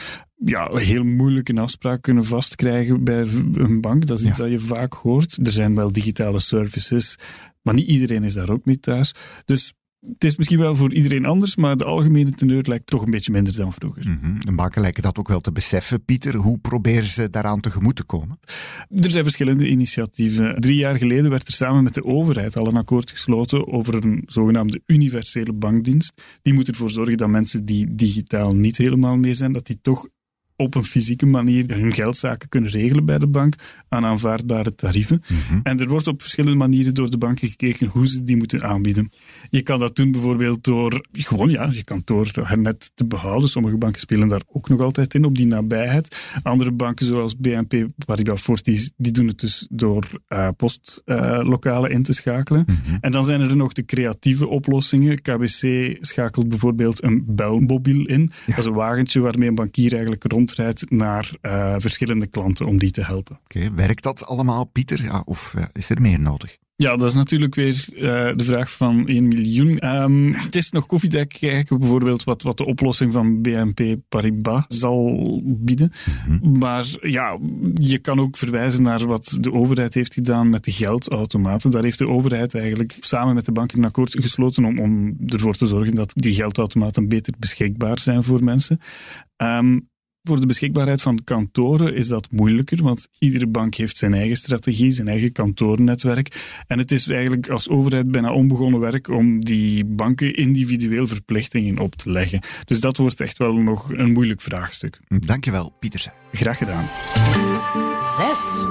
ja, 0.44 0.70
heel 0.72 1.04
moeilijk 1.04 1.48
een 1.48 1.58
afspraak 1.58 2.02
kunnen 2.02 2.24
vastkrijgen 2.24 3.04
bij 3.04 3.26
een 3.52 3.80
bank. 3.80 4.06
Dat 4.06 4.18
is 4.18 4.24
iets 4.24 4.38
dat 4.38 4.50
je 4.50 4.58
vaak 4.58 4.92
hoort. 4.92 5.46
Er 5.46 5.52
zijn 5.52 5.74
wel 5.74 5.92
digitale 5.92 6.40
services, 6.40 7.16
maar 7.64 7.74
niet 7.74 7.88
iedereen 7.88 8.24
is 8.24 8.34
daar 8.34 8.50
ook 8.50 8.64
mee 8.64 8.80
thuis. 8.80 9.14
Dus 9.44 9.72
het 10.08 10.24
is 10.24 10.36
misschien 10.36 10.58
wel 10.58 10.76
voor 10.76 10.92
iedereen 10.92 11.26
anders, 11.26 11.56
maar 11.56 11.76
de 11.76 11.84
algemene 11.84 12.30
teneur 12.30 12.62
lijkt 12.66 12.86
toch 12.86 13.02
een 13.02 13.10
beetje 13.10 13.32
minder 13.32 13.56
dan 13.56 13.72
vroeger. 13.72 14.08
Mm 14.08 14.18
-hmm. 14.22 14.44
De 14.44 14.52
banken 14.52 14.80
lijken 14.80 15.02
dat 15.02 15.18
ook 15.18 15.28
wel 15.28 15.40
te 15.40 15.52
beseffen. 15.52 16.04
Pieter, 16.04 16.36
hoe 16.36 16.58
proberen 16.58 17.06
ze 17.06 17.30
daaraan 17.30 17.60
tegemoet 17.60 17.96
te 17.96 18.04
komen? 18.04 18.38
Er 18.88 19.10
zijn 19.10 19.24
verschillende 19.24 19.68
initiatieven. 19.68 20.60
Drie 20.60 20.76
jaar 20.76 20.94
geleden 20.94 21.30
werd 21.30 21.48
er 21.48 21.54
samen 21.54 21.82
met 21.82 21.94
de 21.94 22.04
overheid 22.04 22.56
al 22.56 22.66
een 22.66 22.76
akkoord 22.76 23.10
gesloten 23.10 23.66
over 23.66 23.94
een 24.04 24.22
zogenaamde 24.26 24.80
universele 24.86 25.52
bankdienst. 25.52 26.22
Die 26.42 26.52
moet 26.52 26.68
ervoor 26.68 26.90
zorgen 26.90 27.16
dat 27.16 27.28
mensen 27.28 27.64
die 27.64 27.94
digitaal 27.94 28.54
niet 28.54 28.76
helemaal 28.76 29.16
mee 29.16 29.34
zijn, 29.34 29.52
dat 29.52 29.66
die 29.66 29.78
toch 29.82 30.08
op 30.56 30.74
een 30.74 30.84
fysieke 30.84 31.26
manier 31.26 31.76
hun 31.76 31.92
geldzaken 31.92 32.48
kunnen 32.48 32.70
regelen 32.70 33.04
bij 33.04 33.18
de 33.18 33.26
bank 33.26 33.54
aan 33.88 34.04
aanvaardbare 34.04 34.74
tarieven. 34.74 35.22
Mhm. 35.28 35.60
En 35.62 35.80
er 35.80 35.88
wordt 35.88 36.06
op 36.06 36.20
verschillende 36.20 36.56
manieren 36.56 36.94
door 36.94 37.10
de 37.10 37.18
banken 37.18 37.48
gekeken 37.48 37.86
hoe 37.86 38.08
ze 38.08 38.22
die 38.22 38.36
moeten 38.36 38.62
aanbieden. 38.62 39.10
Je 39.50 39.62
kan 39.62 39.78
dat 39.78 39.96
doen 39.96 40.10
bijvoorbeeld 40.10 40.64
door 40.64 41.06
gewoon, 41.12 41.50
ja, 41.50 41.68
je 41.72 41.84
kan 41.84 42.02
door 42.04 42.30
het 42.42 42.60
net 42.60 42.90
te 42.94 43.06
behouden. 43.06 43.48
Sommige 43.48 43.76
banken 43.76 44.00
spelen 44.00 44.28
daar 44.28 44.42
ook 44.52 44.68
nog 44.68 44.80
altijd 44.80 45.14
in, 45.14 45.24
op 45.24 45.36
die 45.36 45.46
nabijheid. 45.46 46.16
Andere 46.42 46.72
banken 46.72 47.06
zoals 47.06 47.36
BNP 47.36 47.86
Paribas 48.06 48.40
Fortis, 48.40 48.92
die 48.96 49.12
doen 49.12 49.26
het 49.26 49.40
dus 49.40 49.66
door 49.70 50.06
uh, 50.28 50.48
postlokalen 50.56 51.90
in 51.90 52.02
te 52.02 52.12
schakelen. 52.12 52.64
Mhm. 52.66 52.96
En 53.00 53.12
dan 53.12 53.24
zijn 53.24 53.40
er 53.40 53.56
nog 53.56 53.72
de 53.72 53.84
creatieve 53.84 54.48
oplossingen. 54.48 55.22
KBC 55.22 55.96
schakelt 56.00 56.48
bijvoorbeeld 56.48 57.02
een 57.02 57.24
belmobiel 57.26 58.02
in. 58.02 58.30
Dat 58.46 58.58
is 58.58 58.64
een 58.64 58.72
wagentje 58.72 59.20
waarmee 59.20 59.48
een 59.48 59.54
bankier 59.54 59.92
eigenlijk 59.92 60.32
rond 60.32 60.43
naar 60.88 61.30
uh, 61.42 61.74
verschillende 61.78 62.26
klanten 62.26 62.66
om 62.66 62.78
die 62.78 62.90
te 62.90 63.04
helpen. 63.04 63.40
Oké, 63.44 63.74
werkt 63.74 64.02
dat 64.02 64.26
allemaal, 64.26 64.64
Pieter? 64.64 65.02
Ja, 65.02 65.22
of 65.24 65.54
uh, 65.56 65.64
is 65.72 65.90
er 65.90 66.00
meer 66.00 66.20
nodig? 66.20 66.58
Ja, 66.76 66.96
dat 66.96 67.08
is 67.08 67.14
natuurlijk 67.14 67.54
weer 67.54 67.86
uh, 67.94 68.00
de 68.34 68.44
vraag 68.44 68.72
van 68.72 69.08
1 69.08 69.28
miljoen. 69.28 69.96
Um, 69.96 70.32
het 70.32 70.56
is 70.56 70.70
nog 70.70 70.86
koffiedek 70.86 71.36
kijken, 71.40 71.78
bijvoorbeeld, 71.78 72.24
wat, 72.24 72.42
wat 72.42 72.56
de 72.56 72.66
oplossing 72.66 73.12
van 73.12 73.42
BNP 73.42 73.96
Paribas 74.08 74.64
zal 74.68 75.40
bieden. 75.44 75.92
Mm 76.26 76.38
-hmm. 76.38 76.58
Maar 76.58 76.86
ja, 77.00 77.38
je 77.74 77.98
kan 77.98 78.20
ook 78.20 78.36
verwijzen 78.36 78.82
naar 78.82 79.06
wat 79.06 79.38
de 79.40 79.52
overheid 79.52 79.94
heeft 79.94 80.14
gedaan 80.14 80.48
met 80.48 80.64
de 80.64 80.72
geldautomaten. 80.72 81.70
Daar 81.70 81.82
heeft 81.82 81.98
de 81.98 82.08
overheid 82.08 82.54
eigenlijk 82.54 82.96
samen 83.00 83.34
met 83.34 83.44
de 83.44 83.52
banken 83.52 83.78
een 83.78 83.84
akkoord 83.84 84.12
gesloten 84.20 84.64
om, 84.64 84.78
om 84.78 85.16
ervoor 85.26 85.54
te 85.54 85.66
zorgen 85.66 85.94
dat 85.94 86.12
die 86.14 86.34
geldautomaten 86.34 87.08
beter 87.08 87.34
beschikbaar 87.38 87.98
zijn 87.98 88.22
voor 88.22 88.44
mensen. 88.44 88.78
Um, 89.36 89.88
voor 90.28 90.40
de 90.40 90.46
beschikbaarheid 90.46 91.02
van 91.02 91.24
kantoren 91.24 91.94
is 91.94 92.08
dat 92.08 92.28
moeilijker, 92.30 92.82
want 92.82 93.08
iedere 93.18 93.46
bank 93.46 93.74
heeft 93.74 93.96
zijn 93.96 94.14
eigen 94.14 94.36
strategie, 94.36 94.90
zijn 94.90 95.08
eigen 95.08 95.32
kantoornetwerk. 95.32 96.62
En 96.66 96.78
het 96.78 96.92
is 96.92 97.08
eigenlijk 97.08 97.48
als 97.48 97.68
overheid 97.68 98.10
bijna 98.10 98.32
onbegonnen 98.32 98.80
werk 98.80 99.08
om 99.08 99.44
die 99.44 99.84
banken 99.84 100.34
individueel 100.34 101.06
verplichtingen 101.06 101.78
op 101.78 101.94
te 101.94 102.10
leggen. 102.10 102.40
Dus 102.64 102.80
dat 102.80 102.96
wordt 102.96 103.20
echt 103.20 103.38
wel 103.38 103.52
nog 103.52 103.92
een 103.92 104.12
moeilijk 104.12 104.40
vraagstuk. 104.40 105.00
Dankjewel, 105.08 105.72
Pieter. 105.80 106.12
Graag 106.32 106.58
gedaan. 106.58 106.84
Zes. 108.00 108.66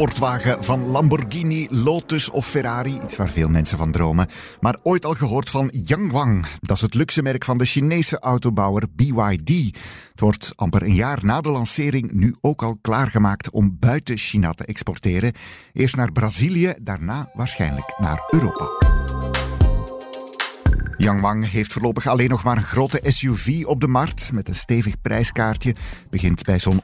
Sportwagen 0.00 0.64
van 0.64 0.86
Lamborghini, 0.86 1.66
Lotus 1.70 2.30
of 2.30 2.46
Ferrari. 2.46 3.00
Iets 3.04 3.16
waar 3.16 3.28
veel 3.28 3.48
mensen 3.48 3.78
van 3.78 3.92
dromen. 3.92 4.28
Maar 4.60 4.78
ooit 4.82 5.04
al 5.04 5.14
gehoord 5.14 5.50
van 5.50 5.70
Yangwang. 5.72 6.46
Dat 6.60 6.76
is 6.76 6.82
het 6.82 6.94
luxe 6.94 7.22
merk 7.22 7.44
van 7.44 7.58
de 7.58 7.64
Chinese 7.64 8.18
autobouwer 8.18 8.84
BYD. 8.92 9.48
Het 10.10 10.20
wordt 10.20 10.52
amper 10.56 10.82
een 10.82 10.94
jaar 10.94 11.18
na 11.24 11.40
de 11.40 11.50
lancering 11.50 12.12
nu 12.12 12.34
ook 12.40 12.62
al 12.62 12.78
klaargemaakt 12.80 13.50
om 13.50 13.76
buiten 13.80 14.16
China 14.16 14.52
te 14.52 14.64
exporteren. 14.64 15.32
Eerst 15.72 15.96
naar 15.96 16.12
Brazilië, 16.12 16.74
daarna 16.82 17.30
waarschijnlijk 17.34 17.94
naar 17.98 18.26
Europa. 18.30 18.68
Yangwang 21.00 21.50
heeft 21.50 21.72
voorlopig 21.72 22.06
alleen 22.06 22.28
nog 22.28 22.44
maar 22.44 22.56
een 22.56 22.62
grote 22.62 23.00
SUV 23.02 23.64
op 23.64 23.80
de 23.80 23.86
markt 23.86 24.32
met 24.32 24.48
een 24.48 24.54
stevig 24.54 25.00
prijskaartje. 25.00 25.74
Begint 26.10 26.44
bij 26.44 26.58
zo'n 26.58 26.82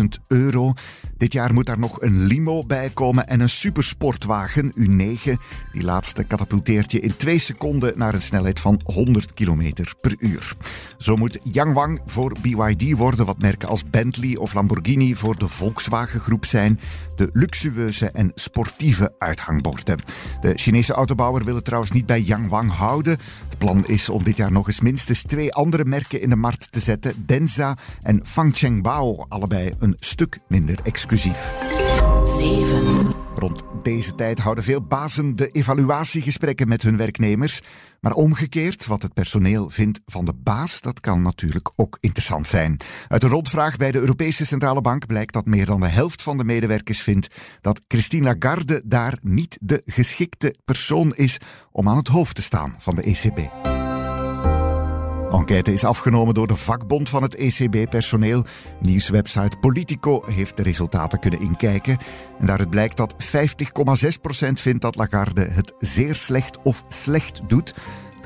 130.000 0.00 0.04
euro. 0.28 0.72
Dit 1.16 1.32
jaar 1.32 1.54
moet 1.54 1.66
daar 1.66 1.78
nog 1.78 2.02
een 2.02 2.26
limo 2.26 2.66
bij 2.66 2.90
komen 2.90 3.26
en 3.26 3.40
een 3.40 3.48
supersportwagen 3.48 4.72
U9. 4.80 5.32
Die 5.72 5.82
laatste 5.82 6.24
katapulteert 6.24 6.92
je 6.92 7.00
in 7.00 7.16
twee 7.16 7.38
seconden 7.38 7.98
naar 7.98 8.14
een 8.14 8.22
snelheid 8.22 8.60
van 8.60 8.80
100 8.84 9.32
km 9.32 9.72
per 10.00 10.14
uur. 10.18 10.52
Zo 10.98 11.16
moet 11.16 11.38
Yangwang 11.42 12.00
voor 12.06 12.36
BYD 12.42 12.92
worden 12.92 13.26
wat 13.26 13.40
merken 13.40 13.68
als 13.68 13.90
Bentley 13.90 14.36
of 14.36 14.54
Lamborghini 14.54 15.14
voor 15.14 15.38
de 15.38 15.48
Volkswagen 15.48 16.20
groep 16.20 16.44
zijn. 16.44 16.80
De 17.16 17.30
luxueuze 17.32 18.10
en 18.10 18.32
sportieve 18.34 19.14
uithangborden. 19.18 19.98
De 20.40 20.52
Chinese 20.54 20.92
autobouwer 20.92 21.44
wil 21.44 21.54
het 21.54 21.64
trouwens 21.64 21.92
niet 21.92 22.06
bij 22.06 22.20
Yangwang 22.20 22.70
houden 22.70 22.84
het 22.94 23.58
plan 23.58 23.86
is 23.86 24.08
om 24.08 24.22
dit 24.22 24.36
jaar 24.36 24.52
nog 24.52 24.66
eens 24.66 24.80
minstens 24.80 25.22
twee 25.22 25.52
andere 25.52 25.84
merken 25.84 26.20
in 26.20 26.28
de 26.28 26.36
markt 26.36 26.72
te 26.72 26.80
zetten: 26.80 27.24
Denza 27.26 27.76
en 28.02 28.20
Fangchengbao, 28.24 29.24
allebei 29.28 29.74
een 29.78 29.96
stuk 29.98 30.38
minder 30.48 30.78
exclusief. 30.82 31.54
7. 32.26 33.14
Rond 33.34 33.64
deze 33.82 34.14
tijd 34.14 34.38
houden 34.38 34.64
veel 34.64 34.82
bazen 34.82 35.36
de 35.36 35.48
evaluatiegesprekken 35.48 36.68
met 36.68 36.82
hun 36.82 36.96
werknemers. 36.96 37.60
Maar 38.00 38.12
omgekeerd, 38.12 38.86
wat 38.86 39.02
het 39.02 39.14
personeel 39.14 39.70
vindt 39.70 40.00
van 40.06 40.24
de 40.24 40.32
baas, 40.34 40.80
dat 40.80 41.00
kan 41.00 41.22
natuurlijk 41.22 41.72
ook 41.76 41.98
interessant 42.00 42.46
zijn. 42.46 42.80
Uit 43.08 43.22
een 43.22 43.30
rondvraag 43.30 43.76
bij 43.76 43.90
de 43.90 43.98
Europese 43.98 44.46
Centrale 44.46 44.80
Bank 44.80 45.06
blijkt 45.06 45.32
dat 45.32 45.46
meer 45.46 45.66
dan 45.66 45.80
de 45.80 45.88
helft 45.88 46.22
van 46.22 46.36
de 46.36 46.44
medewerkers 46.44 47.02
vindt 47.02 47.34
dat 47.60 47.80
Christine 47.88 48.24
Lagarde 48.24 48.82
daar 48.84 49.18
niet 49.22 49.58
de 49.60 49.82
geschikte 49.84 50.54
persoon 50.64 51.12
is 51.14 51.38
om 51.72 51.88
aan 51.88 51.96
het 51.96 52.08
hoofd 52.08 52.34
te 52.34 52.42
staan 52.42 52.74
van 52.78 52.94
de 52.94 53.02
ECB. 53.02 53.38
Enquête 55.30 55.72
is 55.72 55.84
afgenomen 55.84 56.34
door 56.34 56.46
de 56.46 56.54
vakbond 56.54 57.08
van 57.08 57.22
het 57.22 57.34
ECB-personeel. 57.34 58.44
Nieuwswebsite 58.80 59.56
Politico 59.56 60.22
heeft 60.26 60.56
de 60.56 60.62
resultaten 60.62 61.18
kunnen 61.18 61.40
inkijken. 61.40 61.98
En 62.38 62.46
daaruit 62.46 62.70
blijkt 62.70 62.96
dat 62.96 63.14
50,6% 63.14 64.52
vindt 64.52 64.82
dat 64.82 64.96
Lagarde 64.96 65.44
het 65.44 65.74
zeer 65.78 66.14
slecht 66.14 66.62
of 66.62 66.82
slecht 66.88 67.40
doet. 67.48 67.74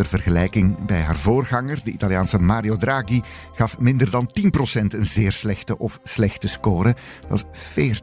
Vergelijking 0.07 0.85
bij 0.85 1.01
haar 1.01 1.17
voorganger, 1.17 1.85
de 1.85 1.91
Italiaanse 1.91 2.39
Mario 2.39 2.77
Draghi, 2.77 3.21
gaf 3.55 3.79
minder 3.79 4.11
dan 4.11 4.31
10% 4.41 4.51
een 4.87 5.05
zeer 5.05 5.33
slechte 5.33 5.79
of 5.79 6.01
slechte 6.03 6.49
score. 6.49 6.97
Dat 7.29 7.47
is 7.53 8.01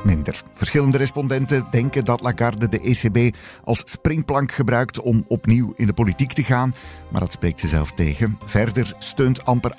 40% 0.00 0.04
minder. 0.04 0.42
Verschillende 0.52 0.98
respondenten 0.98 1.66
denken 1.70 2.04
dat 2.04 2.22
Lagarde 2.22 2.68
de 2.68 2.80
ECB 2.80 3.36
als 3.64 3.82
springplank 3.84 4.52
gebruikt 4.52 5.00
om 5.00 5.24
opnieuw 5.28 5.72
in 5.76 5.86
de 5.86 5.92
politiek 5.92 6.32
te 6.32 6.42
gaan, 6.42 6.74
maar 7.10 7.20
dat 7.20 7.32
spreekt 7.32 7.60
ze 7.60 7.68
zelf 7.68 7.92
tegen. 7.92 8.38
Verder 8.44 8.94
steunt 8.98 9.44
amper 9.44 9.72
38% 9.74 9.76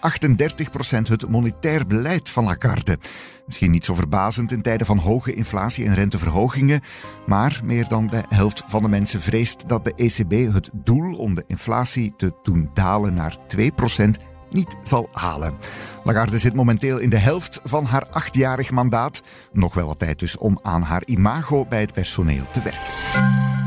het 1.01 1.29
monetair 1.29 1.87
beleid 1.87 2.29
van 2.29 2.43
Lagarde. 2.43 2.97
Misschien 3.45 3.71
niet 3.71 3.85
zo 3.85 3.93
verbazend 3.93 4.51
in 4.51 4.61
tijden 4.61 4.85
van 4.85 4.97
hoge 4.97 5.33
inflatie 5.33 5.85
en 5.85 5.93
renteverhogingen, 5.93 6.81
maar 7.25 7.61
meer 7.63 7.87
dan 7.87 8.07
de 8.07 8.23
helft 8.29 8.63
van 8.67 8.81
de 8.81 8.89
mensen 8.89 9.21
vreest 9.21 9.67
dat 9.67 9.83
de 9.83 9.93
ECB 9.95 10.53
het 10.53 10.69
doel 10.73 11.15
om 11.15 11.28
de 11.35 11.43
inflatie 11.47 12.13
te 12.17 12.33
doen 12.41 12.69
dalen 12.73 13.13
naar 13.13 13.37
2% 13.57 13.59
niet 14.49 14.75
zal 14.83 15.09
halen. 15.11 15.57
Lagarde 16.03 16.37
zit 16.37 16.53
momenteel 16.53 16.97
in 16.97 17.09
de 17.09 17.17
helft 17.17 17.59
van 17.63 17.85
haar 17.85 18.07
achtjarig 18.07 18.71
mandaat. 18.71 19.21
Nog 19.51 19.73
wel 19.73 19.87
wat 19.87 19.99
tijd 19.99 20.19
dus 20.19 20.37
om 20.37 20.59
aan 20.61 20.81
haar 20.81 21.03
imago 21.05 21.65
bij 21.65 21.81
het 21.81 21.93
personeel 21.93 22.45
te 22.51 22.61
werken. 22.61 23.58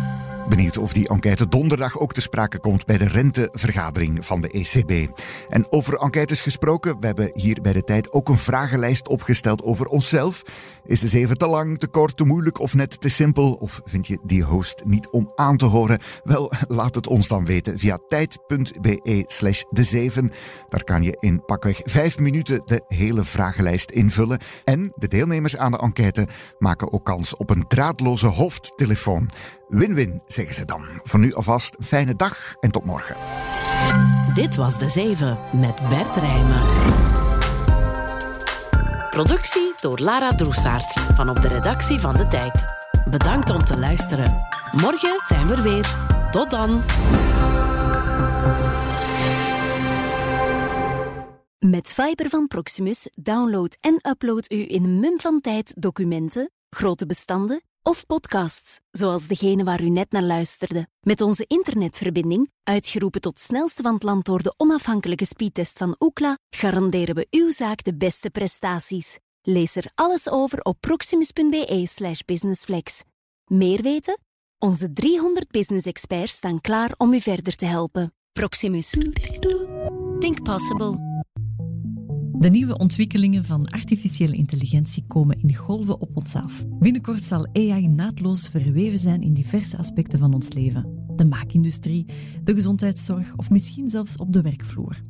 Benieuwd 0.48 0.78
of 0.78 0.92
die 0.92 1.08
enquête 1.08 1.48
donderdag 1.48 1.98
ook 1.98 2.12
te 2.12 2.20
sprake 2.20 2.58
komt 2.58 2.86
bij 2.86 2.98
de 2.98 3.08
rentevergadering 3.08 4.26
van 4.26 4.40
de 4.40 4.48
ECB. 4.48 5.20
En 5.48 5.72
over 5.72 5.94
enquêtes 5.98 6.40
gesproken, 6.40 7.00
we 7.00 7.06
hebben 7.06 7.30
hier 7.34 7.58
bij 7.62 7.72
de 7.72 7.84
tijd 7.84 8.12
ook 8.12 8.28
een 8.28 8.36
vragenlijst 8.36 9.08
opgesteld 9.08 9.62
over 9.62 9.86
onszelf. 9.86 10.42
Is 10.84 11.00
de 11.00 11.08
zeven 11.08 11.38
te 11.38 11.46
lang, 11.46 11.78
te 11.78 11.86
kort, 11.86 12.16
te 12.16 12.24
moeilijk 12.24 12.58
of 12.58 12.74
net 12.74 13.00
te 13.00 13.08
simpel? 13.08 13.52
Of 13.52 13.80
vind 13.84 14.06
je 14.06 14.18
die 14.22 14.42
host 14.42 14.84
niet 14.84 15.10
om 15.10 15.32
aan 15.34 15.56
te 15.56 15.66
horen? 15.66 15.98
Wel, 16.24 16.52
laat 16.68 16.94
het 16.94 17.06
ons 17.06 17.28
dan 17.28 17.44
weten 17.44 17.78
via 17.78 17.98
tijd.be 18.08 19.24
slash 19.26 19.62
de 19.70 19.84
zeven. 19.84 20.30
Daar 20.68 20.84
kan 20.84 21.02
je 21.02 21.16
in 21.20 21.44
pakweg 21.44 21.80
vijf 21.84 22.18
minuten 22.18 22.62
de 22.64 22.84
hele 22.88 23.24
vragenlijst 23.24 23.90
invullen. 23.90 24.40
En 24.64 24.92
de 24.96 25.08
deelnemers 25.08 25.56
aan 25.56 25.70
de 25.70 25.78
enquête 25.78 26.26
maken 26.58 26.92
ook 26.92 27.04
kans 27.04 27.36
op 27.36 27.50
een 27.50 27.64
draadloze 27.68 28.26
hoofdtelefoon. 28.26 29.30
Win-win, 29.72 30.22
zeggen 30.26 30.54
ze 30.54 30.64
dan. 30.64 30.84
Voor 31.02 31.20
nu 31.20 31.32
alvast 31.32 31.76
fijne 31.80 32.16
dag 32.16 32.54
en 32.60 32.70
tot 32.70 32.84
morgen. 32.84 33.16
Dit 34.34 34.56
was 34.56 34.78
De 34.78 34.88
Zeven 34.88 35.38
met 35.52 35.88
Bert 35.88 36.16
Rijmen. 36.16 36.60
Productie 39.10 39.72
door 39.80 39.98
Lara 39.98 40.34
Droesaert 40.34 40.92
van 40.92 41.28
op 41.28 41.42
de 41.42 41.48
redactie 41.48 41.98
van 41.98 42.16
De 42.16 42.26
Tijd. 42.26 42.64
Bedankt 43.10 43.50
om 43.50 43.64
te 43.64 43.78
luisteren. 43.78 44.46
Morgen 44.72 45.20
zijn 45.26 45.46
we 45.46 45.54
er 45.54 45.62
weer. 45.62 45.96
Tot 46.30 46.50
dan. 46.50 46.82
Met 51.58 51.88
Fiber 51.92 52.28
van 52.28 52.46
Proximus 52.46 53.08
download 53.14 53.76
en 53.80 54.10
upload 54.10 54.52
u 54.52 54.64
in 54.68 54.84
een 54.84 55.00
mum 55.00 55.20
van 55.20 55.40
tijd 55.40 55.74
documenten, 55.78 56.50
grote 56.70 57.06
bestanden 57.06 57.62
of 57.82 58.06
podcasts, 58.06 58.80
zoals 58.90 59.26
degene 59.26 59.64
waar 59.64 59.82
u 59.82 59.88
net 59.88 60.12
naar 60.12 60.22
luisterde. 60.22 60.86
Met 61.00 61.20
onze 61.20 61.44
internetverbinding, 61.46 62.50
uitgeroepen 62.62 63.20
tot 63.20 63.38
snelste 63.38 63.82
van 63.82 63.94
het 63.94 64.02
land 64.02 64.24
door 64.24 64.42
de 64.42 64.54
onafhankelijke 64.56 65.24
speedtest 65.24 65.78
van 65.78 65.94
Ookla, 65.98 66.38
garanderen 66.50 67.14
we 67.14 67.26
uw 67.30 67.50
zaak 67.50 67.84
de 67.84 67.96
beste 67.96 68.30
prestaties. 68.30 69.18
Lees 69.42 69.76
er 69.76 69.90
alles 69.94 70.30
over 70.30 70.60
op 70.60 70.76
proximus.be/slash 70.80 72.20
businessflex. 72.20 73.02
Meer 73.44 73.82
weten? 73.82 74.18
Onze 74.58 74.92
300 74.92 75.50
business 75.50 75.86
experts 75.86 76.32
staan 76.32 76.60
klaar 76.60 76.94
om 76.96 77.12
u 77.12 77.20
verder 77.20 77.56
te 77.56 77.66
helpen. 77.66 78.14
Proximus. 78.32 78.90
Think 80.18 80.42
possible. 80.42 81.11
De 82.42 82.50
nieuwe 82.50 82.78
ontwikkelingen 82.78 83.44
van 83.44 83.68
artificiële 83.68 84.34
intelligentie 84.34 85.04
komen 85.06 85.40
in 85.40 85.54
golven 85.54 86.00
op 86.00 86.16
ons 86.16 86.34
af. 86.34 86.64
Binnenkort 86.68 87.24
zal 87.24 87.46
AI 87.52 87.86
naadloos 87.86 88.48
verweven 88.48 88.98
zijn 88.98 89.22
in 89.22 89.32
diverse 89.32 89.78
aspecten 89.78 90.18
van 90.18 90.34
ons 90.34 90.52
leven. 90.52 91.04
De 91.16 91.24
maakindustrie, 91.24 92.06
de 92.44 92.54
gezondheidszorg 92.54 93.36
of 93.36 93.50
misschien 93.50 93.90
zelfs 93.90 94.16
op 94.16 94.32
de 94.32 94.42
werkvloer. 94.42 95.02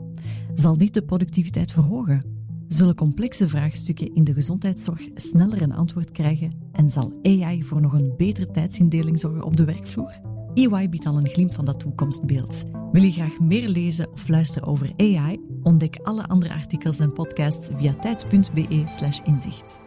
Zal 0.55 0.79
dit 0.79 0.95
de 0.95 1.03
productiviteit 1.03 1.73
verhogen? 1.73 2.27
Zullen 2.69 2.95
complexe 2.95 3.49
vraagstukken 3.49 4.15
in 4.15 4.25
de 4.25 4.33
gezondheidszorg 4.33 5.09
sneller 5.15 5.63
een 5.63 5.75
antwoord 5.75 6.11
krijgen? 6.11 6.53
En 6.73 6.91
zal 6.91 7.13
AI 7.23 7.63
voor 7.63 7.81
nog 7.81 7.93
een 7.93 8.15
betere 8.17 8.51
tijdsindeling 8.51 9.21
zorgen 9.21 9.45
op 9.45 9.57
de 9.57 9.65
werkvloer? 9.65 10.21
EY 10.55 10.89
biedt 10.89 11.07
al 11.07 11.17
een 11.17 11.29
glimp 11.29 11.55
van 11.55 11.65
dat 11.65 11.81
toekomstbeeld. 11.81 12.63
Wil 12.93 13.03
je 13.03 13.13
graag 13.13 13.41
meer 13.41 13.69
lezen 13.69 14.13
of 14.13 14.29
luisteren 14.29 14.69
over 14.69 14.93
AI? 14.97 15.52
Ontdek 15.63 15.99
alle 16.03 16.29
andere 16.29 16.55
artikels 16.55 17.01
en 17.01 17.13
podcasts 17.13 17.71
via 17.75 17.95
tijd.be/inzicht. 17.95 19.81